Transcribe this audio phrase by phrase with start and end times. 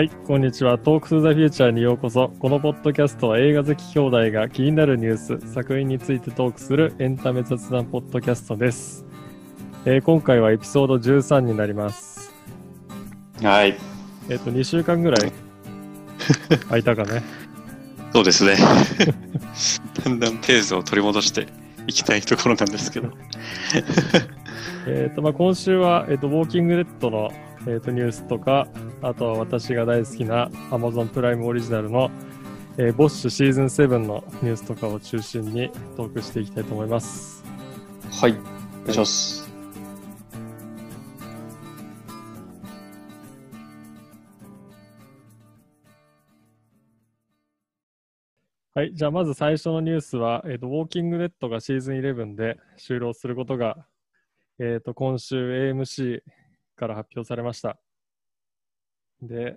[0.00, 0.78] はい、こんにちは。
[0.78, 2.32] トークスーザフューチャーにようこそ。
[2.38, 9.04] このポッドキャストは映画好き兄弟が気になるニュース、作品についてトークするエンタメ雑談ポッドキャストです。
[9.84, 12.32] えー今回はエピソード13になります。
[13.42, 13.76] はい、
[14.30, 15.32] えっ、と、2週間ぐらい
[16.68, 17.22] 空いたかね。
[18.14, 18.56] そうですね。
[20.02, 21.46] だんだんペースを取り戻して
[21.86, 23.10] いきたいところなんですけど。
[24.88, 27.30] えっと、まあ、今週は、えっ、と、ウォーキングデッドの、
[27.66, 28.68] えー、とニュースとか、
[29.02, 32.10] あとは私が大好きな Amazon プライムオリジナルの、
[32.78, 37.44] えーボッシュシーズン7のニュースとかを中心にトークしていきたいと思います。
[38.10, 38.42] はい、お願
[38.88, 39.50] いします。
[48.72, 53.76] はい、じゃあまず最初のニュースは、えーと、ウォーキングデッドがシーズン11で終了することが、
[54.58, 56.22] えーと、今週 AMC
[56.80, 57.78] から発表されました。
[59.20, 59.54] で、えっ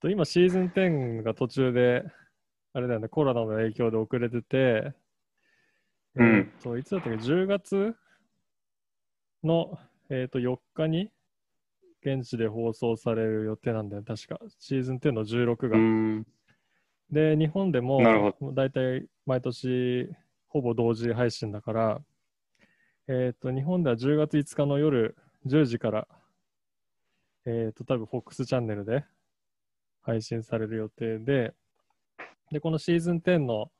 [0.00, 2.04] と今シーズン10が途中で、
[2.74, 4.92] あれだよね、コロナの影響で遅れてて、
[6.16, 7.96] うんと、いつだったっけ、10月
[9.42, 9.78] の、
[10.10, 11.10] えー、と4日に
[12.02, 14.38] 現地で放送される予定なんだよ、確か。
[14.58, 15.78] シーズン10の16うが。
[15.78, 16.26] ん、
[17.10, 20.10] で、日本でも大体毎年
[20.48, 22.00] ほぼ同時配信だから、
[23.08, 25.16] えっ、と、日本では10月5日の夜
[25.46, 26.08] 10時から、
[27.46, 29.04] えっ、と、多分 FOX チャンネルで
[30.02, 31.54] 配信される予定で、
[32.50, 33.70] で、このシーズン10の、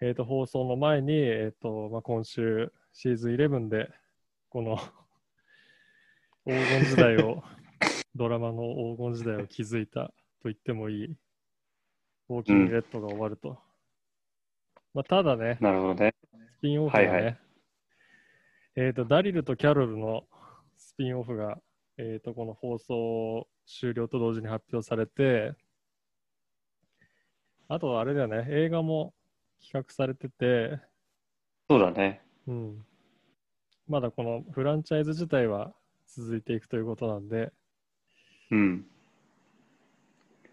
[0.00, 3.90] えー、と放送の前に、えーとまあ、今週シーズン11で、
[4.48, 4.76] この
[6.46, 7.42] 黄金時代を、
[8.14, 8.62] ドラマの
[8.96, 10.14] 黄金時代を築いたと
[10.44, 13.58] 言ってもいい、ウォーキングレッドが終わると。
[14.94, 16.14] まあ、ただね、なるほどね。
[16.58, 17.38] スピンオフがね、はいはい
[18.74, 20.24] えっ、と、ダリルとキャロルの
[20.94, 21.58] スピンオフが、
[21.96, 25.54] えっ、と、この放送終了と同時に発表されて、
[27.68, 29.14] あとはあれだよね、映画も
[29.62, 30.78] 企画されてて、
[31.68, 32.20] そうだね。
[32.46, 32.84] うん。
[33.88, 35.72] まだこのフランチャイズ自体は
[36.06, 37.52] 続いていくということなんで、
[38.50, 38.86] うん。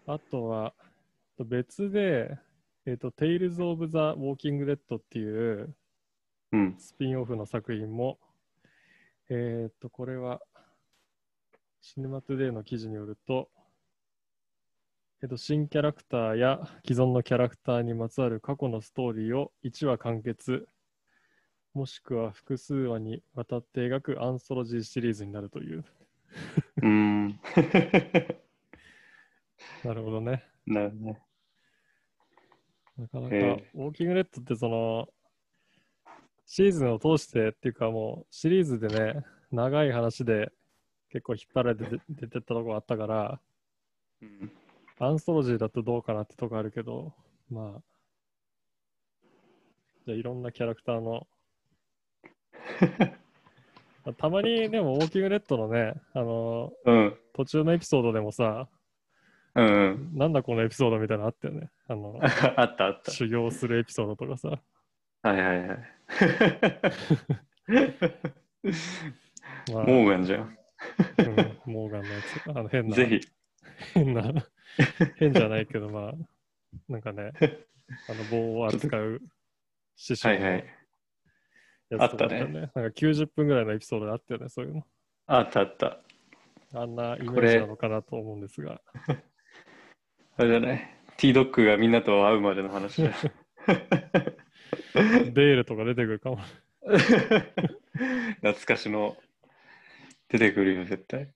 [0.06, 0.72] あとは
[1.38, 2.38] 別で、
[2.86, 5.74] えっ、と、Tales of the Walking Dead っていう
[6.52, 6.74] うん。
[6.78, 8.18] スピンオフの作品も、
[9.32, 10.40] えっ、と、これは、
[11.80, 13.48] シネマトゥデイの記事によると、
[15.22, 20.66] えっ、と、新キャラクターや既存のキャラクターにまつわる過去のストーリーを1話完結、
[21.74, 25.84] もしくは複数話にわたって描くアンソロジーシリーズになるという。
[26.82, 27.28] うん。
[29.84, 30.42] なるほどね。
[30.66, 31.22] なるほどね。
[32.96, 35.08] なかなか、ええウォーキングレッドってその、
[36.52, 40.50] シーズンを通してっていうかもう、シリーズでね、長い話で
[41.10, 43.40] 結構引っ張られて出出てったとこあったから、
[44.20, 44.50] うん
[45.02, 47.14] アンソロジーだとどうかなってとこあるけど、
[47.50, 47.80] まあ、
[50.04, 51.26] じゃあいろんなキャラクターの、
[54.18, 57.16] たまにでもウォーキングレッドのね、あの、うん。
[57.32, 58.68] 途中のエピソードでもさ、
[59.54, 60.18] うんうん。
[60.18, 61.70] なんだこのエピソードみたいなのあったよね。
[61.86, 62.18] あの、
[62.58, 63.10] あったあった。
[63.10, 64.60] 修行するエピソードとかさ。
[65.22, 65.99] はいはいはい。
[69.72, 70.58] まあ、モーガンじゃん。
[71.18, 71.36] うん、
[71.72, 72.40] モーガンのやつ。
[72.48, 73.20] あの変な、ぜひ。
[73.94, 74.32] 変な、
[75.16, 76.12] 変じゃないけど、まあ、
[76.88, 77.32] なんかね、
[78.08, 79.20] あの棒を扱う
[79.96, 80.64] 師匠のはいはい。
[81.90, 84.84] やつとかあったねなんか90分ぐらいのエピソードがあったよね、そういうの。
[85.26, 85.98] あったあった。
[86.72, 88.80] あんなイメージなのかなと思うんですが。
[90.36, 93.10] あれじゃない ?T ドッグがみんなと会うまでの話だ。
[95.32, 96.38] デールとか出てくるかも。
[98.40, 99.16] 懐かしの
[100.28, 101.28] 出てくるよ、絶対。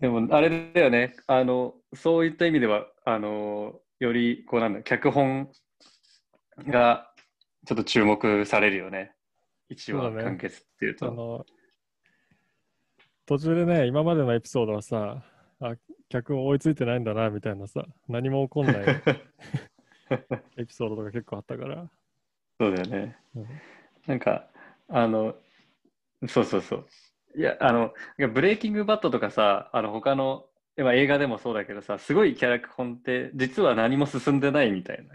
[0.00, 1.16] でも、あれだよね。
[1.26, 5.50] あの、そういった意味では、あの、より、こうなんだ、脚本
[6.58, 7.12] が
[7.66, 9.12] ちょっと注目されるよね。
[9.68, 11.46] 一話完結っていうと。
[13.26, 15.22] 途中でね、今までのエピソードはさ、
[15.60, 15.74] あ、
[16.08, 18.76] 脚本追いついてないんだな、みたいなさ、何も起こんない
[20.56, 21.88] エピソードとか結構あったから。
[22.60, 23.16] そうだよね。
[23.36, 23.46] うん。
[24.06, 24.48] なんか、
[24.88, 25.36] あの、
[26.26, 26.86] そうそうそう。
[27.36, 27.94] いや、あの、
[28.32, 30.46] ブレイキングバットとかさ、あの、他の、
[30.76, 35.06] まあ映画でもそうだけどさ、すごいキャラ本って、実は何も進んでないみたい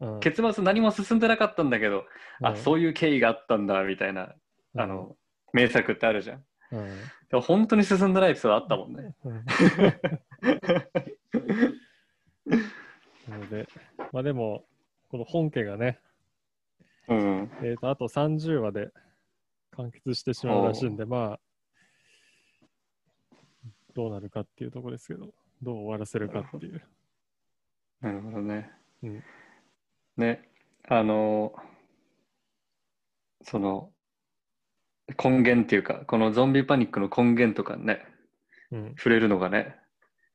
[0.00, 0.08] な。
[0.08, 0.20] うん。
[0.20, 2.04] 結末何も進んでなかったんだけど、
[2.42, 2.56] あ、うん。
[2.56, 4.34] そういう経緯があったんだ、みたいな、
[4.76, 5.16] あの、
[5.52, 6.44] 名作ってあるじゃん。
[6.72, 7.00] うん。
[7.30, 9.14] でも本当に進んでないエピソードあったもんね。
[9.24, 9.44] うん。
[13.28, 13.66] なので、
[14.14, 14.64] まあでも、
[15.10, 15.98] この本家がね、
[17.08, 17.50] うん。
[17.64, 18.90] えー、とあと30話で
[19.72, 21.40] 完結してしまうらしいんで、まあ、
[23.92, 26.80] どうなるかっていうところですけど、どう終わらせるかっていう。
[28.02, 28.70] なるほどね。
[29.02, 29.24] うん
[30.16, 30.48] ね、
[30.88, 31.52] あの、
[33.42, 33.90] その、
[35.08, 38.06] 根源っていうか、このゾンビパニックの根源とかね、
[38.70, 38.94] うん。
[38.96, 39.74] 触れるのがね、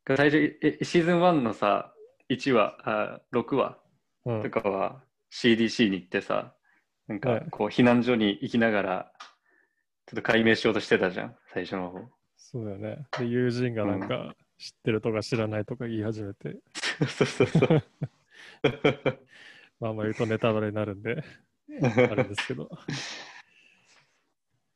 [0.06, 1.94] 最初、えシーズン1のさ、
[2.30, 3.78] 1話、あ6話
[4.26, 6.54] うんとかは CDC に行ってさ、
[7.08, 9.12] なんはいかこう避難所に行きながら、
[10.06, 12.00] ちょっと解明しようとしてたじゃん、最初の方。
[12.38, 13.06] そうだよね。
[13.18, 16.58] で、友人がなんか、知ってるとか知らないとか言い始めて、
[17.08, 17.84] そうそうそう。
[19.80, 21.24] まああんま言うとネタバレになるんで、
[22.12, 22.70] あれですけど。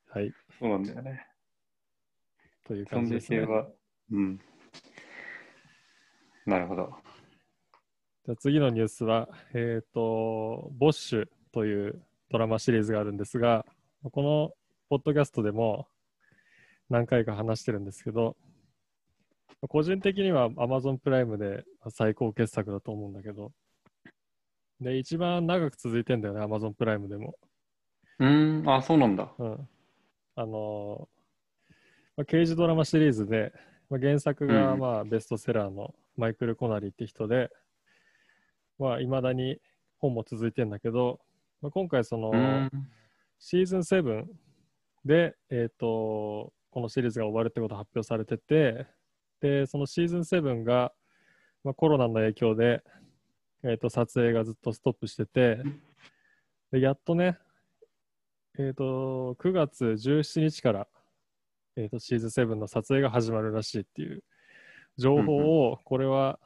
[0.08, 0.32] はい。
[0.60, 1.28] そうなんだよね。
[2.66, 3.40] という感じですね。
[3.40, 3.68] 系は。
[4.12, 4.40] うん。
[6.46, 6.96] なるほど。
[8.26, 13.66] じゃあ次のニュースは、えっ、と、ボッシュというドラマシリーズがあるんですが、
[14.14, 14.52] この
[14.88, 15.88] ポッドキャストでも
[16.90, 18.38] 何回か話してるんですけど、
[19.68, 23.52] 個人的には Amazon プライムで最高傑作だと思うんだけど、
[24.80, 27.36] で、一番長く続いてんだよね、Amazon プライムでも。
[28.20, 29.34] うーん、あ、そうなんだ。
[29.38, 29.70] うん。
[30.36, 31.14] あのー
[32.16, 33.52] まあ、刑事ドラマシリーズで、
[33.90, 37.50] まあ、原作がうんまあベストセラーのマイクル・コナリーって人で、
[38.80, 39.58] まあ、未だに
[40.00, 41.20] 本も続いてんだけど、
[41.62, 42.72] まあ、今回その、うーん。
[43.40, 44.26] シーズン7
[45.04, 48.88] で、えっ、と、このシリーズが終わるってことが発表されてて、
[49.42, 50.94] で、そのシーズン7が、
[51.64, 52.82] まあ、コロナの影響で、
[53.64, 55.62] えっ、と、撮影がずっとストップしてて、
[56.72, 57.38] で、やっとね、
[58.58, 60.88] えっ、と、9月17日から、
[61.76, 64.24] えっ、と、シーズン7の撮影が始まるらしいっていう
[64.98, 66.40] 情報を、これは、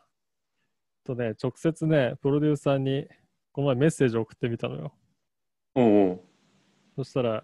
[1.08, 3.08] とね、直接ね、プロデューサーに、
[3.54, 4.94] この前メッセージを送ってみたのよ。
[5.74, 6.22] おう。
[6.98, 7.44] そしたら、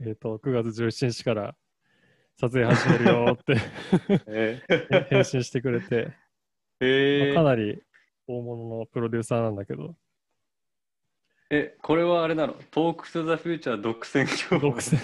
[0.00, 1.54] えっ、と、9月17日から
[2.36, 3.56] 撮影始めるよって
[4.26, 4.62] え
[5.10, 7.82] 返信してくれて、ー、えまあかー、なり
[8.26, 9.94] 大物のプロデューサーなんだけど、
[11.50, 12.54] え、これはあれなの？
[12.72, 14.70] トークス・ザ・フューチャー独占情報？
[14.70, 14.98] 独占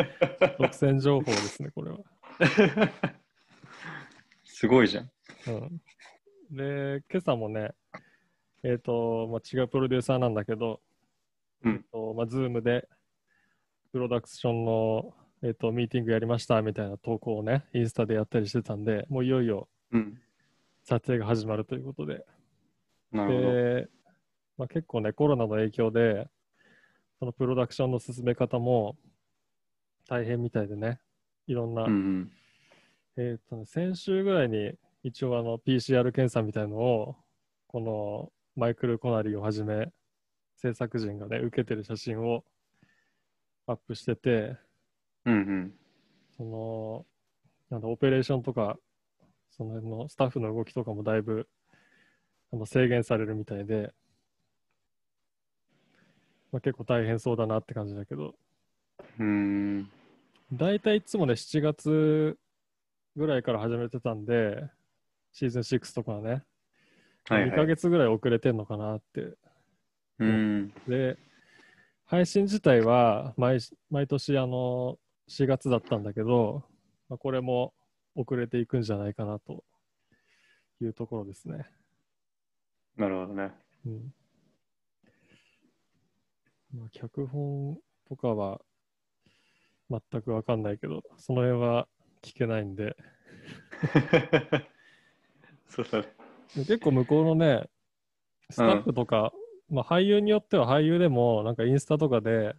[0.58, 1.98] 独占情報ですね、これは。
[4.44, 5.10] すごいじゃん。
[5.48, 5.82] うん、
[6.50, 7.72] で、今朝もね、
[8.62, 10.80] えっ、と、まあ、違うプロデューサーなんだけど、
[11.64, 12.88] うんえっとまあ、ズームで
[13.92, 20.20] プロダクションの、えっとミーティングやりましたみたいな投稿をね、インスタでやったりしてたんで、もういよいようん。
[20.84, 22.24] 撮影が始まるということで、
[23.12, 23.52] なるほど。
[23.52, 23.88] で、
[24.56, 26.28] まあ、結構ね、コロナの影響で、
[27.18, 28.96] そのプロダクションの進め方も
[30.08, 31.00] 大変みたいでね、
[31.46, 32.32] いろんな、うんうん。
[33.16, 34.72] えーっとね、先週ぐらいに
[35.02, 37.16] 一応あの PCR 検査みたいのを、
[37.66, 39.92] このマイクル・コナリーをはじめ、
[40.56, 42.44] 制作陣がね、受けてる写真を
[43.66, 44.56] アップしてて、
[45.24, 45.74] うんうん。
[46.36, 47.06] その、
[47.70, 48.76] なんだ、オペレーションとか、
[49.50, 51.48] その辺のスタッフの動きとかもだいぶ
[52.52, 53.92] あの制限されるみたいで、
[56.50, 58.34] まあ、結構大変そうだなって感じだけど、
[59.18, 59.90] うーん。
[60.52, 62.38] 大体いつもね、7月
[63.16, 64.62] ぐらいから始めてたんで、
[65.38, 66.42] シーズン6とかはね、
[67.26, 67.66] 2ヶはいはい。
[67.68, 69.36] 月ぐらい遅れてんのかなって。
[70.18, 70.72] うん。
[70.88, 71.16] で、
[72.06, 76.64] 配信自体は毎毎年あの4月だったんだけど、
[77.08, 77.72] まあ、これも
[78.16, 79.62] 遅れていくんじゃないかなと
[80.80, 81.66] いうところですね。
[82.96, 83.52] なるほどね。
[83.86, 84.12] うん
[86.74, 87.78] まあ、脚本
[88.08, 88.60] とかは
[89.88, 91.86] 全くわかんないけど、その辺は
[92.22, 92.96] 聞けないんで、
[95.68, 96.08] そうだね。
[96.56, 97.68] で結構向こうのね、
[98.50, 99.32] スタッフとか、
[99.70, 102.54] まあ、俳優によっては俳優でも、なんかインスタとかで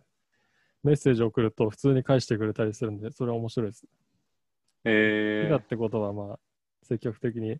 [0.84, 3.86] メッセージを送ると普通に返してくれたりするんで、それは面白いです。
[4.86, 6.40] えーだっ、てことは、まあ、
[6.84, 7.60] 積極的に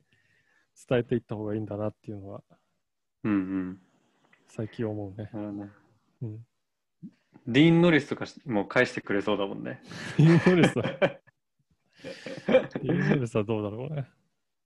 [0.88, 2.44] 伝えていった方がいいんだなっていうのは、
[3.24, 3.80] うんうん。
[4.48, 5.30] 最近思うね。
[5.34, 5.70] なるね
[6.22, 6.46] うん。
[7.48, 9.82] ディーン・ノリスとかも返してくれそうだもんね。
[10.18, 11.20] インフルエンサー、
[12.84, 14.08] インフルエンサーどうだろうね。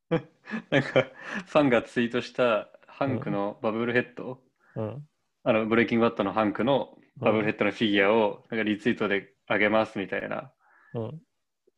[0.70, 1.12] なんか、
[1.46, 4.42] ファンがツイートしたハンクのバブルヘッド、
[4.76, 5.08] うん。
[5.44, 10.52] あの、ブレイキングバットのハンクのバブルヘッドのフィギュアを、なんかリツイートであげますみたいな、
[10.94, 11.22] うん。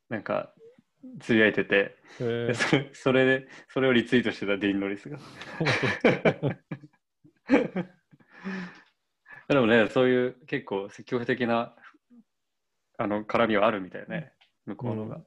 [0.10, 0.53] なんか、
[1.20, 5.17] つぶやいてて、えー、でそれそれで、それをリツイートしてたディーン・ノリスが。
[9.48, 11.75] でもね、そういう結構積極的な
[12.98, 14.34] あの絡みはあるみたいね、
[14.65, 15.17] 向こうのが。
[15.17, 15.25] うん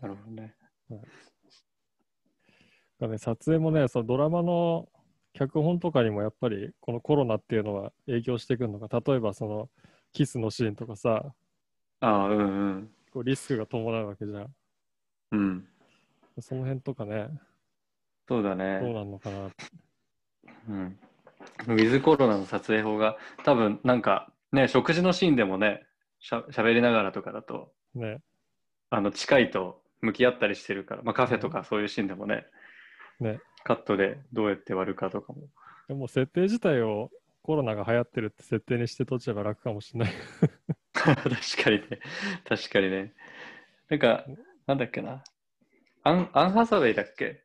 [0.00, 0.54] なるほどね。
[2.98, 4.88] だね、撮影もね、そのドラマの
[5.34, 9.68] 脚本とかにもやっぱりこのコロナっていうのは影響してくるのか、例えばその
[10.12, 11.34] キスのシーンとかさ、
[12.00, 12.90] ああ、うんうん。
[13.16, 14.54] 構リスクが伴うわけじゃん。
[15.32, 15.68] うん。
[16.40, 17.28] その辺とかね、
[18.28, 18.92] そうだどうね。
[18.92, 19.50] なんのかな。
[20.68, 20.98] うん。
[21.68, 25.86] ウィズコロナの撮影法が、多分なんかね、食事のシーンでもね、
[26.18, 28.18] しゃ喋りながらとかだと、ね。
[28.90, 32.46] あの近いと向き合ったりしてるから、まあ、カフェとかそういうシーンでもね、
[33.20, 33.40] ね。
[33.64, 35.48] カットでどうやって割るかとかも。
[35.88, 37.10] でも設定自体を
[37.42, 40.12] コロナが流行ってるって設定にして撮っちゃえば楽かもしれない。
[40.92, 41.14] 確
[41.62, 42.00] かにね。
[42.48, 43.14] 確かにね。
[43.88, 44.24] なんか、
[44.66, 45.22] なんだっけな。
[46.02, 47.42] アンアンハサウェイだっけ？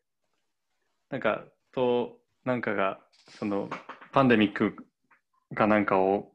[1.09, 3.69] なんか、と、なんかが、その、
[4.11, 4.75] パンデミック
[5.55, 6.31] かなんかを、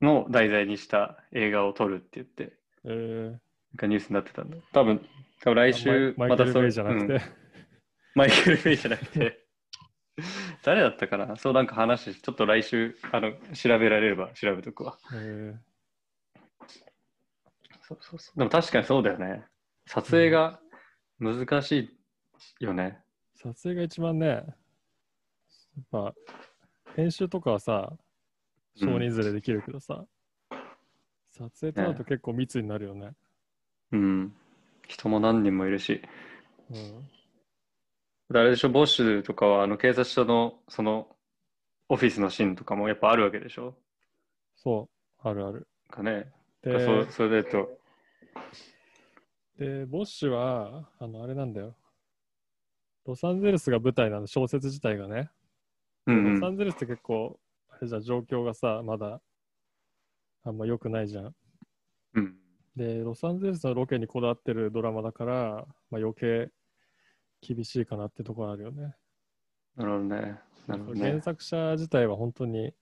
[0.00, 3.40] の題材にした映画を撮るって言って、えー、なん
[3.76, 4.56] かニュースになってたんだ。
[4.72, 5.06] 多分、
[5.40, 7.20] 多分来週、マイマイケル・そうベイじゃなくて、うん
[8.14, 9.46] マイケル・ベイじゃなくて、
[10.64, 11.36] 誰だったかな？
[11.36, 14.98] そう、なんか話、ちょっと来週、あの、調べられれば調べとくわ。
[15.12, 15.54] え
[17.82, 18.38] そうそうそう。
[18.38, 19.44] でも確かにそうだよね。
[19.86, 20.60] 撮影が
[21.18, 21.90] 難し
[22.60, 22.98] いよね。
[23.36, 24.44] ー撮影が一番ね、やっ
[25.92, 26.14] ぱ
[26.94, 27.92] 編集とかはさ、
[28.74, 30.06] 少人数でできるけどさ、
[31.32, 33.12] 撮影となると結構密になるよね。
[33.92, 34.36] うん。
[34.86, 36.02] 人も何人もいるし。
[36.70, 37.08] うん。
[38.34, 41.16] あれでしょ、ボッシュとかは、あの、警察署の、その、
[41.88, 43.76] オフィスのシーンとかもやっぱあるわけでしょ
[44.56, 44.88] そ
[45.24, 45.68] う、あるある。
[45.88, 46.32] かね。
[46.62, 47.78] で、そうそれだと、
[49.58, 51.76] でボッシュは、あの、あれなんだよ。
[53.06, 55.30] ロサンゼルスが舞台なの、小説自体がね。
[56.06, 56.34] うんうん。
[56.34, 57.38] ロサンゼルスって結構、
[57.70, 59.20] あれじゃ状況がさ、まだ
[60.44, 61.34] あんま良くないじゃん。
[62.14, 62.36] うん。
[62.76, 66.50] で、ロサンゼルスのロケにこだわってるドラマだから、まあ、余計
[67.40, 68.94] 厳しいかなってところあるよね。
[69.76, 70.38] なるほどね。
[70.66, 71.10] なるほどね。
[71.10, 72.72] 原作者自体は本当に、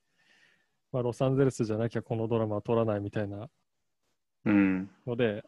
[0.93, 3.49] まあ、ロサンゼルスじゃなきゃこのドラマは撮らないみたいな
[4.45, 4.91] うん。
[5.07, 5.45] ので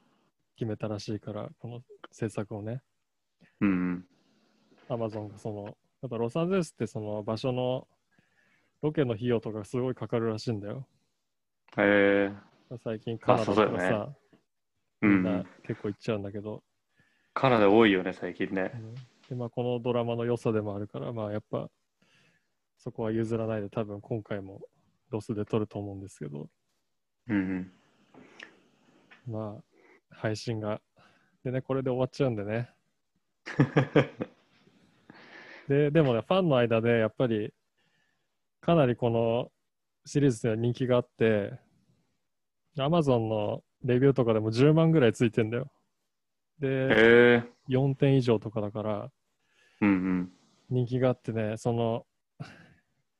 [0.56, 1.80] 決めたらしいから、この
[2.12, 2.82] 制作をね、
[3.60, 4.04] うん。
[4.88, 7.88] アマゾンがその、やっぱロサンゼルスってその場所の
[8.82, 10.86] ロケの費用とかすごいかかるらしいんだよ。
[11.78, 14.14] えー、最近カナダとかさ、
[15.02, 15.06] う。
[15.06, 16.62] みんなん結構行っちゃうんだけど、
[17.34, 18.78] カナダ多いよね、最近ねう。
[18.78, 18.94] ん
[19.28, 21.68] でまあ、このドラマの良さでもあるから、まあ、やっぱ
[22.78, 24.60] そこは譲らないで多分今回も
[25.10, 26.48] ロスで撮ると思うんですけど、
[27.28, 27.72] うん
[29.26, 29.62] まあ、
[30.10, 30.80] 配信が。
[31.44, 32.70] でね、これで終わっちゃうんでね。
[35.68, 37.52] で、でもね、ファンの間でやっぱり、
[38.60, 39.50] かなりこの
[40.04, 41.58] シリーズでは人気があって、
[42.76, 45.70] Amazon のレビューとかでも10万ぐらいついてんだよ。
[46.58, 49.10] で、えー、4点以上とかだから、
[49.80, 50.32] うんうん。
[50.70, 52.06] 人気があってね、その、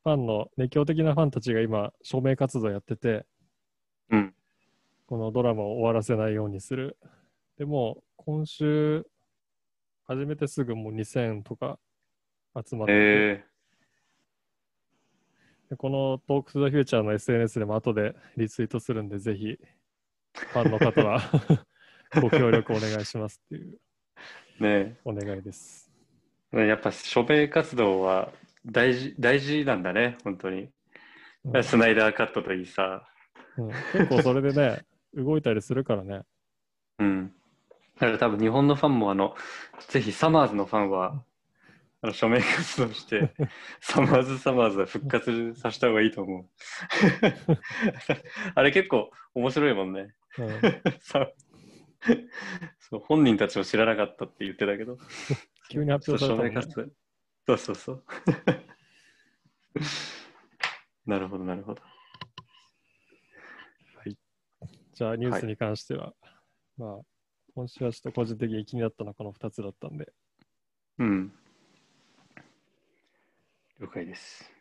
[0.02, 3.26] ファンの、熱狂的なファンたちが今、署名活動やってて、
[4.10, 4.34] うん
[5.06, 6.98] このドラマを終わらせないようにする。
[7.58, 9.06] でも、今週、
[10.04, 11.78] 始めてすぐもう2000とか
[12.54, 13.44] 集まってて、え
[15.70, 19.58] でこのトークス・ザ・フューチャーの SNS でも後でリツイートするんで、ぜひ、
[20.36, 21.20] ファンの方は
[22.20, 25.90] ご協力お願いしますっていうー、ねお願いです。
[26.52, 28.32] えやっぱ署名活動は
[28.64, 30.62] 大事大事なんだね、本当に。
[31.44, 33.08] うんスナイダーカットといいさ。
[33.56, 36.22] うん結構それでね、動いたりするからね。
[36.98, 37.32] うん。
[37.98, 39.34] だから多分日本のファンもあの、
[39.88, 41.24] ぜひサマーズのファンは、
[42.02, 43.32] あの署名活動して、
[43.80, 46.46] サマーズサマーズは復活させた方がいいと思う。
[48.54, 50.14] あれ結構面白いもんね。
[52.78, 54.98] そう本人たちも知らなかったって言ってたけど。
[55.68, 56.92] 急に発表されたね。
[57.46, 58.04] そうそうそう。
[61.06, 61.82] なるほど、なるほど。
[64.96, 66.14] じゃあニュースに関しては、
[66.78, 67.00] まあ、
[67.54, 70.10] 今週はちょっと個人的に気になったのはこの2つだったんで、
[70.98, 71.32] うん。
[73.78, 74.55] 了解です。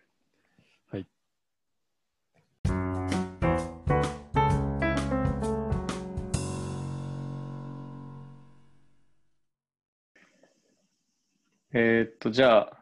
[11.77, 12.77] えーっと、じゃあ、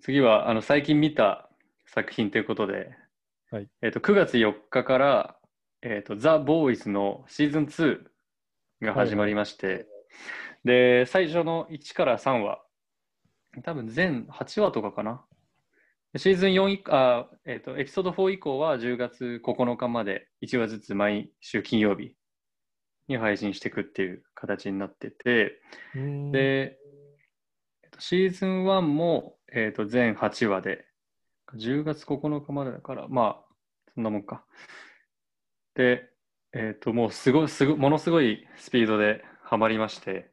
[0.00, 1.50] 次は、あの、最近見た
[1.86, 2.94] 作品ということで、
[3.50, 3.68] はい。
[3.82, 5.36] えーっと、9月4日から、
[5.82, 8.04] えーっと、ザ・ボーイズのシーズン2
[8.82, 9.88] が始まりまして、
[10.64, 12.62] で、最初の1から3話、
[13.64, 15.24] 多分全8話とかかな。
[16.16, 22.14] シーズン4以あ、えーっと、エピソード4以降は10月9日まで1話ずつ毎週金曜日
[23.08, 25.60] に配信していくっていう形になってて、
[26.30, 26.86] で、えっと
[27.98, 30.86] シーズン1も、えっと全8話で、
[31.54, 33.54] 10月9日までだから、まあ、
[33.94, 34.44] そんなもんか。
[35.74, 36.10] で、
[36.52, 40.32] えっ、と、もうすごい、すごものすごいスピードでハマりまして、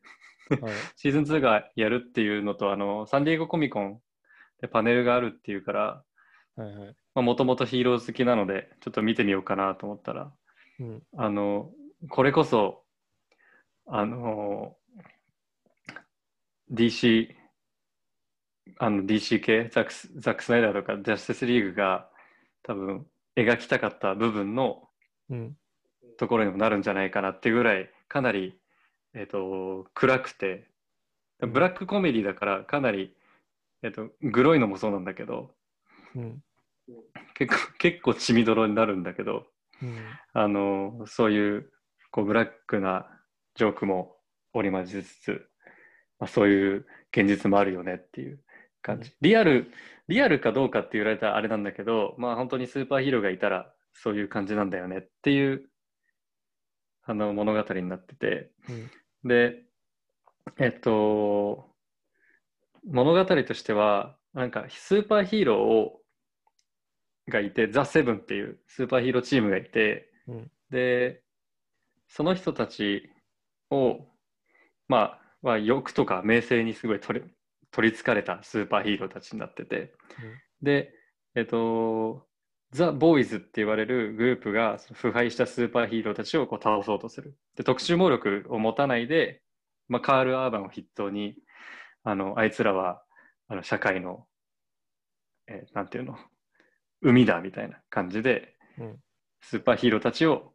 [0.49, 0.73] はい。
[0.95, 4.01] シーズン2がやるっていうのと、あの、サンディエゴコミコン
[4.61, 6.03] でパネルがあるっていうから。
[7.15, 10.31] もともとヒーロー好きなので、ちょっと見てみようかなと思ったら、
[10.79, 11.03] うん。
[11.17, 11.71] あの、
[12.09, 12.83] これこそ、
[13.85, 14.77] あの、
[16.71, 17.35] DC、
[18.79, 22.09] あの DC 系ザックス、ザック・スナイダーとかジャスティスリーグが
[22.63, 23.05] 多分
[23.35, 24.87] 描きたかった部分の
[25.29, 25.57] うん。
[26.17, 28.57] ところにもなるんじゃないかなっていうぐらい、かなり、
[29.13, 30.67] えっと、暗くて、
[31.39, 33.15] ブラックコメディだからかなり、
[33.81, 35.51] えっと、グロいのもそうなんだけど、
[36.15, 36.43] うん。
[37.33, 39.47] 結構、結構血みどろになるんだけど、
[39.81, 39.97] うん。
[40.33, 41.71] あの、そういう、
[42.11, 43.07] こう、ブラックな
[43.55, 44.15] ジョークも
[44.53, 45.49] 織り交ぜつつ、
[46.19, 48.39] まあ、そういう現実もあるよねっていう
[48.83, 49.11] 感じ。
[49.21, 49.71] リアル、
[50.07, 55.67] リアルかどうかって言われたらあれなんだけど、まあ本当にスーパーヒーローがいたらそういう感じなんだよねっていう、
[57.05, 58.91] あの、物語になってて、うん。
[59.27, 59.63] で、
[60.59, 61.73] えっと、
[62.85, 66.01] 物語としては、なんかスーパーヒーローを
[67.29, 71.21] がいて、ザ・セブンっていうスーパーヒーローチームがいて、うんで、
[72.07, 73.09] その人たち
[73.69, 74.07] を、
[74.87, 77.25] まあ、は欲とか名声にすごい取り
[77.73, 79.93] 取りつかれたスーパーヒーローたちになってて、
[80.61, 80.93] で、
[81.35, 82.25] えっと、
[82.71, 87.35] ザ・ボーイズって言われるグループが腐敗したスーパーヒーローたちをこう倒そうとする。
[87.55, 89.41] で、特殊能力を持たないで、
[89.89, 91.35] まあ、カール・アーバンを筆頭に、
[92.03, 93.03] あの、あいつらは、
[93.47, 94.25] あの、社会の、
[95.47, 96.17] えーなんていうの、
[97.01, 98.99] 海だみたいな感じで、うん。
[99.41, 100.53] スーパーヒーローたちを、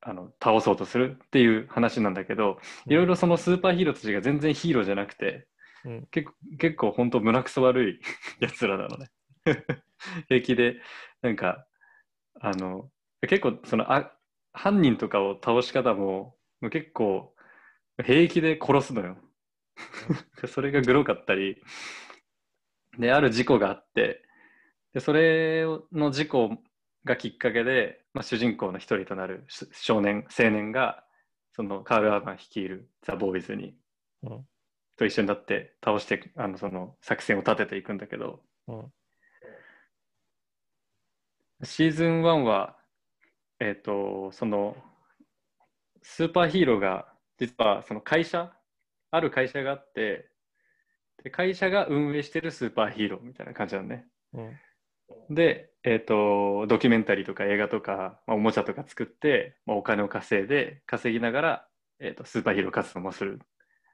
[0.00, 5.48] あの、倒そうとするっていう話なんだけど、いろいろそのスーパーヒーローたちが全然ヒーローじゃなくて、
[5.86, 6.06] うん。
[6.10, 8.00] 結構、結構本当胸くそ悪い
[8.40, 9.10] やつらなのね。
[10.28, 10.80] 平気で、
[11.22, 11.66] なんか、
[12.40, 12.90] あの、
[13.22, 14.12] 結構その、あ、
[14.52, 16.36] 犯人とかを倒し方も、
[16.70, 17.34] 結構、
[18.04, 19.16] 平気で殺すのよ。
[20.48, 21.62] それがグロかったり、
[22.98, 24.22] で、ある事故があって、
[24.92, 26.58] で、それの事故
[27.04, 31.04] がきっかけで、まあ、主人公の一人となるし少年、青年が、
[31.52, 33.76] そのカール・アーバン率いるザ・ボーイズに、
[34.22, 34.46] うん
[34.96, 38.92] と一緒になって倒して、あの、その作戦を立てていくんだけど、うん。
[41.64, 42.76] シーズン1は、
[43.60, 44.76] えっ、と、その、
[46.02, 47.06] スーパーヒーローが、
[47.38, 48.52] 実はその会社、
[49.10, 50.30] ある会社があって、
[51.22, 54.06] で会社が運営してるスーパーヒーローみたいな感じなのね。
[54.34, 55.34] うん。
[55.34, 61.68] で、えっ、と、ドキュメンタリーとか映画とか、まあ、おもちゃとか作って、まあ、お金を稼いで、稼ぎながら、
[62.00, 63.40] えっ、と、スーパーヒーロー活動もする。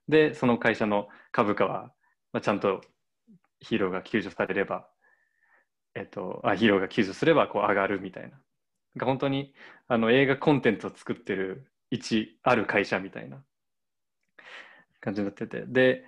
[0.08, 1.92] で、その会社の株価は、
[2.32, 2.80] まあ、ちゃんと
[3.60, 4.88] ヒーローが救助されれば、
[5.94, 8.40] えっ、と、あ、ヒーローが救助すれば、こう、上がるみたいな。
[8.96, 9.54] が本当に、
[9.88, 13.42] あの、映画コンテンツを作ってる一、ある会社みたいな
[15.00, 15.64] 感じになってて。
[15.66, 16.04] で、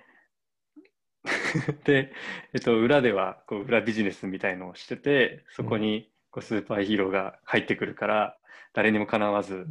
[1.85, 2.11] で、
[2.53, 8.37] えっと、裏ではこう裏ビジネスみたいのをしてて、そこにこうスーパーヒーローが入ってくるから、
[8.73, 9.67] 誰にもかなわず、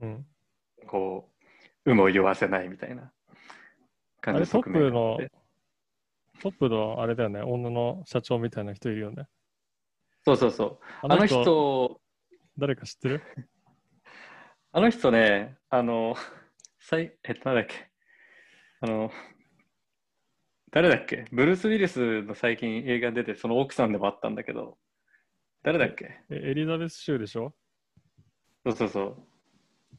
[0.00, 0.26] うん。
[0.86, 1.30] こ
[1.84, 3.12] う、有無を言わせないみたいな
[4.22, 5.18] あれ、トップの
[6.42, 9.26] トップのあれだよね、女の社長みたいな人いるよね。
[10.24, 10.78] そうそうそう。
[11.02, 12.00] ああの人、
[12.58, 13.22] 誰か知ってる？
[14.72, 16.14] あの人ね、あの、
[16.78, 17.90] さいえっと、なんだっけ、
[18.80, 19.10] あの、
[20.72, 21.24] 誰だっけ？
[21.32, 24.78] ブルース・ウィリスの最近映画に出て、その奥さんでもあったんだけど、
[25.62, 26.20] 誰だっけ？
[26.30, 27.54] えエリザベス・シューでしょ？
[28.66, 29.16] そうそうそう。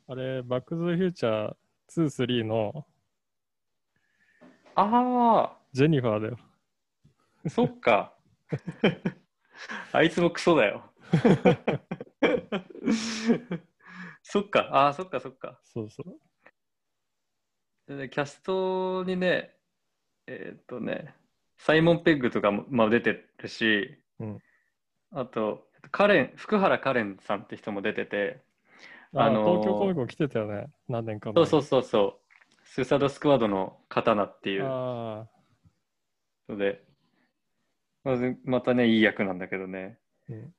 [0.09, 1.55] あれ、バック・ズ・フューチャー
[1.89, 2.85] 2、3の
[4.79, 6.37] あジェニファーだよ。
[7.45, 8.13] あ、そっか。
[9.91, 10.93] あいつもクソだよ。
[14.21, 15.59] そっか、ああ、そっかそっか。
[15.63, 16.19] そうそう。
[17.87, 19.55] でね、キャストにね、
[20.27, 21.15] えーっとね、
[21.57, 24.39] サイモン・ペッグとかも、まあ、出てるし、うん
[25.11, 28.43] あと、カレン、福原カレンさんって人も出てて、
[29.15, 32.26] あ、あのー東京コミコン来てたよね、何年か前そうそうそうそう、
[32.73, 35.27] スーサイドスクワッドの刀っていうあ
[36.49, 36.83] ので、
[38.03, 39.97] まずまたね、いい役なんだけどね。
[40.29, 40.53] あ、うん。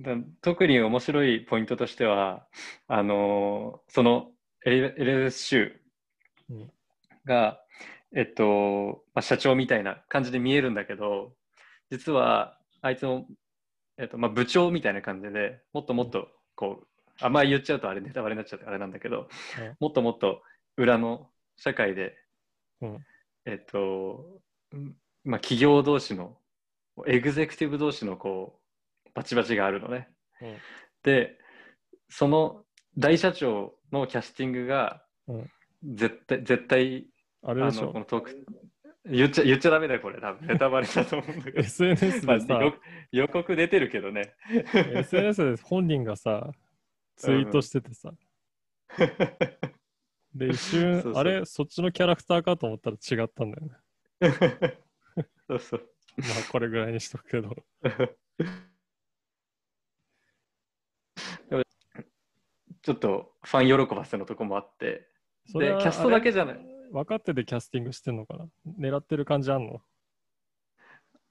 [0.00, 2.46] だ特に面白いポイントとしては、
[2.88, 4.32] あのーその
[4.64, 5.72] エレエレベス・シュ
[6.50, 7.60] うんーが、
[8.14, 11.32] えっと、まあ、社長みたいな感じで見えるんだけど、
[11.90, 13.26] 実はあいつも、
[13.98, 16.86] えっとまあ、部長みたいな感じでもっともっとこう、
[17.20, 20.42] あんまり言っちゃうとあれネタバレになっちゃってあれなんだけど、うんもっともっと
[20.76, 22.16] 裏の社会で、
[22.80, 22.98] うん
[23.44, 24.40] えっと、
[24.72, 26.36] うんまあ、企業同士の
[27.06, 28.60] エグゼクティブ同士のこ
[29.06, 30.08] うバチバチがあるのね。
[30.40, 30.56] うん
[31.02, 31.38] で
[32.08, 32.64] その
[32.98, 35.50] 大社長のキャスティングがうん
[35.94, 37.06] 絶対、絶対、
[37.42, 38.46] あれでしょこのトーク、
[39.08, 40.20] 言っちゃ、言っちゃダメだよ、これ。
[40.20, 41.60] 多分ネタバレだと思うんだけど。
[41.60, 42.74] SNS まあ、でさ、予
[43.12, 44.34] 予告出てるけどね。
[44.74, 46.50] SNS で本人がさ、
[47.16, 48.12] ツイートしててさ、
[50.36, 51.22] で、一瞬、そうそう。
[51.22, 53.74] あれ、そっちのキャラクターかと思ったら違ったんだよね。
[55.48, 55.88] そうそう。
[56.18, 57.56] まあ、これぐらいにしとくけど。
[62.82, 65.08] ちょっとファン喜ばせのとこもあって、
[65.46, 66.58] でキャストだけじゃない。
[66.92, 68.46] 分かっててキャスティングしてんのかな？
[68.78, 69.82] 狙ってる感じあんの？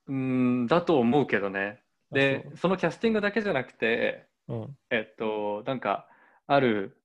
[0.08, 1.82] うーん、だと思うけどね。
[2.12, 6.08] で、そのキャスティングだけじゃなくて、うえっと、なんか、
[6.46, 7.02] ある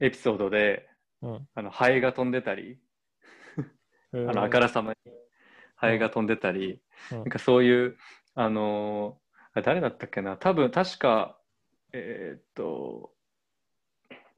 [0.00, 0.88] エピソードで、
[1.22, 2.78] あのハエが飛んでたり、
[4.12, 4.30] えー。
[4.30, 4.96] あのあからさまに。
[5.76, 6.80] ハエが飛んでたり、
[7.12, 7.18] うん。
[7.18, 7.96] なんかそういう、
[8.34, 11.36] あのーあ誰だったっけな、多分確か、
[11.92, 13.10] えーっと、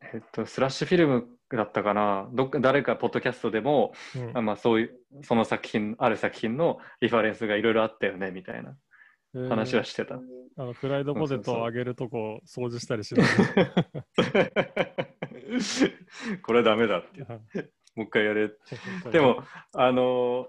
[0.01, 4.39] えっと、スラッシュフィルムだったかな、どっか誰かポッドキャストでも、うん。
[4.39, 8.75] あまあ、そういう、その作品、ある作品のリファレンスがいろいろあったよねみたいな。
[9.35, 9.49] えー。
[9.49, 10.15] 話はしてた。
[10.57, 13.27] あのフライドポテトを揚げるとこ掃除したりしない。
[16.43, 17.21] これダメだって、
[17.95, 18.51] もう一回やれ。
[19.11, 20.49] でも、あのー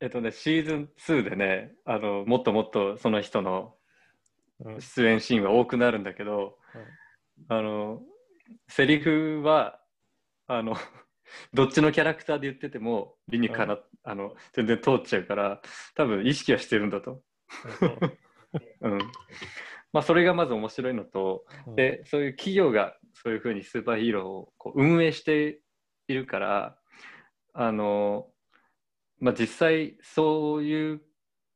[0.00, 3.74] えっとね、シーズン2でね、あのもっともっとその人の
[4.64, 6.58] うん、出演シーンは多くなるんだけど、
[7.48, 8.00] あの
[8.68, 9.80] セリフは
[10.46, 10.76] あの
[11.52, 15.62] どっちのキャラクターで言ってても理にかな、あの全然通っちゃうから
[15.94, 17.22] 多分意識はしてるんだと、
[18.80, 18.98] うん。
[19.90, 21.76] まあ、それがまず面白いのとうん。
[21.76, 25.60] でそういう企業がそういうふうにスーパーヒーローをこう運営して
[26.06, 26.76] いるから
[27.52, 28.26] あの、
[29.20, 31.00] まあ、実際そういう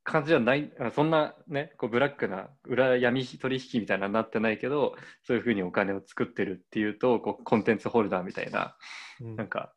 [0.04, 4.94] 感じじゃないあそんなねこうブラックな裏闇取引みたいなのになってないけど
[5.24, 8.76] そういうふうにお金を作ってるっていうとこうコンテンツホルダーみたいな
[9.20, 9.36] うん。
[9.36, 9.72] なんか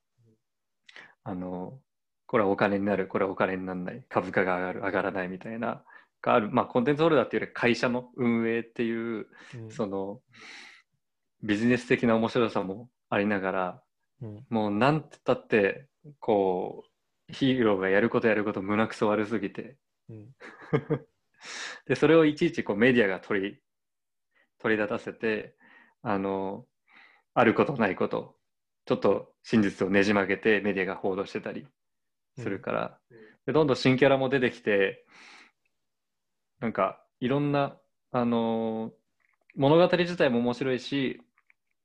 [1.24, 1.80] あの
[2.28, 5.84] これはお金になるこれはお金にならない株価が上がる上がらないみたいな
[6.24, 6.50] がある。
[6.50, 9.70] まあコンテンツホルダーっていうより会社の運営っていううん。
[9.70, 10.22] その
[11.46, 13.82] ビジネス的な面白さもありながら
[14.22, 14.46] うん。
[14.50, 15.88] もうなんてったって
[16.20, 16.84] こ
[17.30, 19.78] うヒーローがやることやること胸くそ悪すぎて。
[20.10, 20.36] うん。
[21.88, 23.60] でそれをいちいちこうメディアが取り
[24.58, 25.56] 取り立たせて
[26.02, 26.66] あの
[27.36, 28.36] あることないこと
[28.86, 31.68] ちょっと真実をねじ曲げてメディアが報道してたり
[32.38, 33.00] するから、
[33.46, 35.06] でどんどん新キャラも出てきて
[36.60, 37.78] なんかいろんな
[38.12, 38.92] あの
[39.56, 41.22] 物語自体も面白いし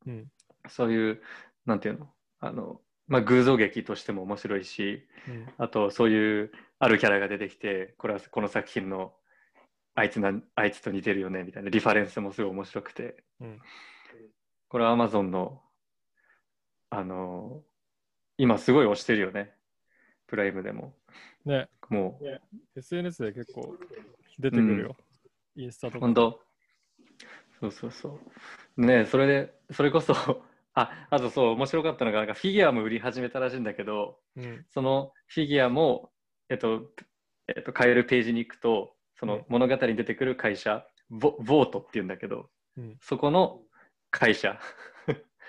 [0.07, 0.31] うん。
[0.69, 1.23] そういう
[1.67, 2.09] なんていうの？
[2.41, 5.49] あの、まあ、偶像劇としても面白いしうん。
[5.59, 9.13] あとそういうあるキャラが出てきてこれはこの作品の
[9.95, 13.59] あいつなあいつと似てるよねみたいなリファレンスもすごい面白くて、うん。
[14.69, 15.61] これは Amazon の
[16.91, 17.63] あの
[18.39, 19.53] 今すごい推してるよね。
[20.27, 20.95] プライムでも。
[21.45, 22.79] ね、もう。
[22.79, 23.77] SNS で結構
[24.39, 24.97] 出てくるよ。
[25.57, 25.99] インスタとか。
[26.01, 26.41] 本当。
[27.61, 28.21] そうそうそう
[28.81, 30.15] ねそれでそれこそ
[30.75, 34.65] ああとそう面白かったのがなんかフィギュアも売り始めたらしいんだけどうん。
[34.69, 36.11] そのフィギュアも、
[36.49, 36.93] えっと、
[37.49, 42.99] えっと、買えるページに行くと、その物語に出てくる会社、ボボートっていうんだけど、うん。
[43.01, 43.63] そこの
[44.11, 44.59] 会社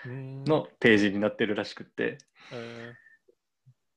[0.06, 0.44] うん。
[0.46, 2.17] のページになってるらしくって、
[2.52, 2.94] え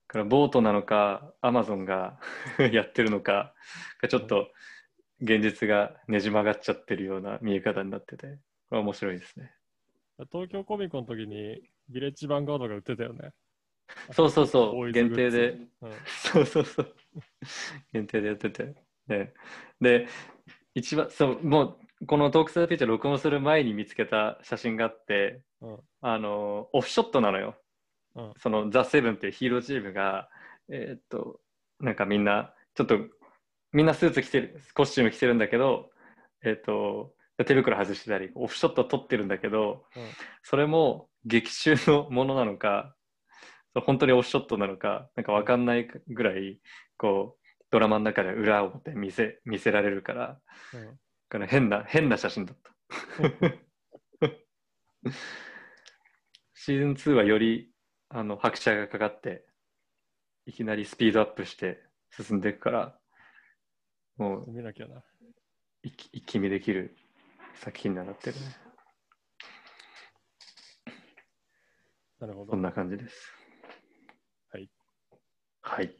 [0.08, 2.20] だからボートなのか、アマゾンが
[2.72, 3.54] やってるのか、
[4.00, 4.52] がちょっと
[5.20, 8.38] 現実がねじ曲がっちゃってるような見え方になってて、
[8.80, 9.52] 面白いですね。
[10.18, 13.30] ー東京コミコンの時にビレッジヴァンガードが売ってたよね。
[14.12, 15.50] そうそうそう、限定で。
[15.82, 16.94] うんそうそうそう。
[17.92, 18.74] 限定でやってて。
[19.06, 19.34] ね、
[19.80, 20.08] で、
[20.74, 27.56] 一番、そう、もう、このトークスターピーチャー録音する前に見つけた写真があって、うんあの、オフショットなのよ。
[28.14, 30.28] うんその、ザ・セブンっていうヒーローチームが、
[30.68, 31.40] えーっと、
[31.80, 32.98] なんかみんな、ちょっと、
[33.72, 35.90] みんなスーツ着てる、コスチューム着てるんだけど、
[36.42, 40.02] えーっと、手袋外してたり、オフショット撮ってるんだけど、うん
[40.42, 42.94] それも劇中のものなのか、
[43.74, 46.60] 本当にオフショットなのか、なんかわかんないぐらい、
[46.96, 50.38] こう、ドラマの中で裏表見せ見せられるから、
[50.74, 52.72] うんだから変な、変な写真だった。
[56.54, 57.72] シーズン2はより
[58.08, 59.44] あの拍車がかかって、
[60.46, 63.00] いきなりスピードアップして進んでいくから、
[64.16, 65.02] もう見なきゃな。
[65.82, 66.96] 一気一気見できる
[67.60, 68.56] 作品になってるね。
[72.20, 72.62] なるほどそん。
[72.62, 73.32] な感じです。
[74.50, 74.70] はい。
[75.62, 75.86] はい。
[75.88, 75.92] じ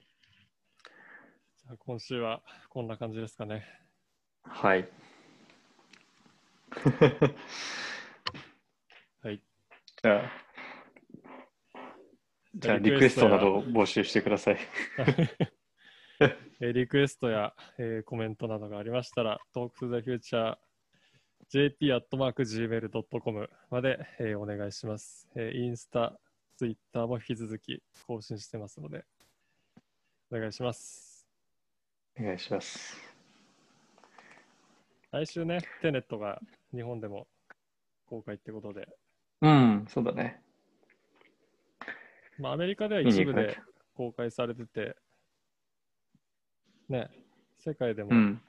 [1.69, 3.67] ゃあ今週はこんな感じですかね。
[4.43, 4.89] はい。
[10.03, 10.31] じゃあ、
[12.57, 14.59] じゃあリクエストなどを募集してください。
[16.61, 20.57] えーリクエストや、えーコメントなどがありましたら、Talk to the Future
[21.55, 26.19] jp.gmail.com まで、えーお願いします、えーインスタ、
[26.57, 29.05] ツイッターも引き続き更新してますので、
[30.33, 31.25] お願いします。
[32.21, 32.97] お願いします。
[35.13, 36.41] 来週ね、テネットが
[36.75, 37.29] 日本でも
[38.07, 38.89] 公開ってことで、
[39.41, 40.41] うん、そうだね。
[42.37, 43.57] まあ、アメリカでは一部で
[43.97, 44.97] 公開されてて、
[46.89, 47.11] ね、
[47.61, 48.43] 世界でもうん。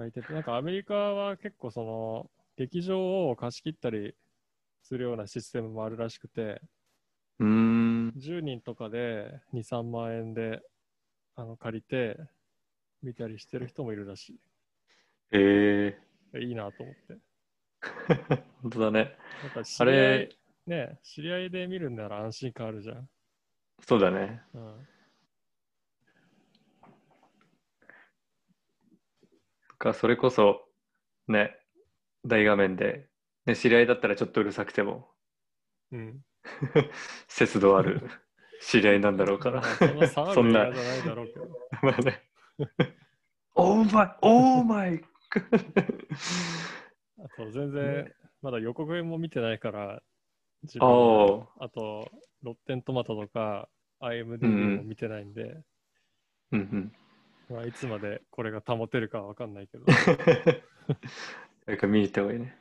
[0.00, 4.14] 書いてて、なんかアメリカは結構その劇場を貸し切ったり
[4.82, 6.60] するようなシステムもあるらしくて、
[7.40, 8.14] うーん。
[8.16, 10.62] 10人とかで2、3万円で
[11.36, 12.16] あの借りて
[13.02, 14.38] 見たりしてる人もいるらし
[15.32, 15.96] え
[16.34, 16.38] い。
[16.48, 17.18] いいなと思って。
[18.08, 19.16] ー、 本当だね。
[19.42, 20.36] なんか知あり合いれ、
[20.66, 23.08] ね、知り合いで見るんなら安心感あるじゃん。
[23.86, 24.42] そうだね。
[24.54, 24.88] うん、
[29.80, 30.68] か、それこそ、
[31.26, 31.56] ね、
[32.24, 33.08] 大画面で、
[33.46, 35.08] ね、知り合いだったらちょっとうるさくても、
[35.90, 36.20] うん。
[37.26, 38.02] 節度ある
[38.62, 39.62] 知り合いなんだろうから。
[39.62, 40.70] まあそんな。
[41.82, 42.22] まあね。
[43.54, 45.02] オーマイ、オーマイ。
[47.18, 50.02] あと全然、まだ予告編も見てないから、
[50.62, 50.86] 自分
[51.58, 52.10] あと、
[52.42, 53.68] ロッテントマトとか、
[54.02, 55.62] んも見てないんで、
[56.52, 56.92] うんうん。
[57.50, 59.84] まあ、いつまでこれが保てるかはわかんないけど。
[61.66, 62.56] なんか見に行った方がいいね。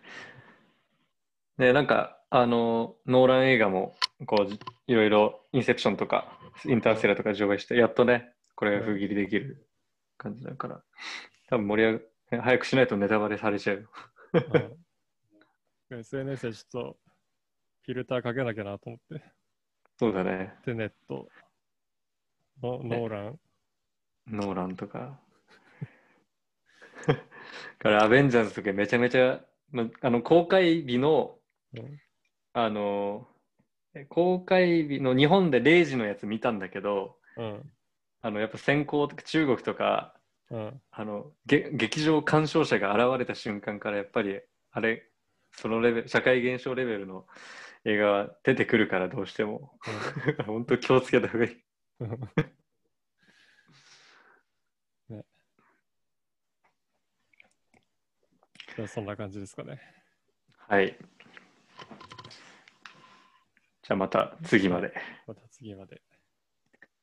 [1.58, 9.68] ね、なんか、あの、ノーラン映画も、こう、いろいろ、インセプションとか、インターステラーとか上映して、やっとね、これが封切りできる
[10.18, 10.84] 感じだから、
[11.50, 13.90] 多分盛り上が、早くしないとネタバレされちゃう
[15.90, 16.98] SNS でちょっと
[17.86, 19.24] フィルターかけなきゃなと思って。
[19.98, 20.54] そうだね。
[20.64, 21.28] テネット、
[22.62, 23.40] ノノーラン、
[24.28, 25.20] ノーランとか。
[27.80, 31.38] から、アベンジャーズとかめちゃめちゃ、まあの、公開日の、
[31.74, 32.00] うん
[32.54, 33.28] あの、
[33.94, 37.72] え公開日の日本で0時のやつ見たんだけど、うん、
[38.22, 40.16] あの、やっぱ先行とか中国とか、
[40.50, 45.10] うん、あの、げ劇場鑑賞者が現れた瞬間からやっぱり、あれ、
[45.52, 47.26] そのレベル、社会現象レベルの
[47.86, 49.78] 映画は出てくるからどうしても。
[50.46, 51.64] 本当気をつけた方がいい。
[52.00, 52.10] うん。
[55.10, 55.26] ね。
[58.58, 59.80] じゃあそんな感じですかね。
[60.68, 60.98] はい。
[63.84, 64.94] じゃあまた次まで。
[65.28, 66.02] また次まで。